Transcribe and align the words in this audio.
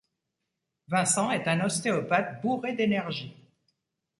Vincent 0.87 1.29
est 1.29 1.47
un 1.47 1.63
ostéopathe 1.63 2.41
bourré 2.41 2.73
d'énergie. 2.73 3.35